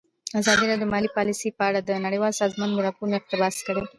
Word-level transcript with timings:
ازادي 0.39 0.63
راډیو 0.67 0.81
د 0.83 0.91
مالي 0.93 1.09
پالیسي 1.17 1.49
په 1.57 1.63
اړه 1.69 1.79
د 1.81 1.91
نړیوالو 2.05 2.39
سازمانونو 2.41 2.83
راپورونه 2.85 3.15
اقتباس 3.17 3.55
کړي. 3.67 3.83